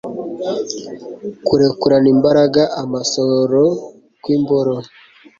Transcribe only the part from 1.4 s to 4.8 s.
kurekurana imbaraga amasohoro kw'imboro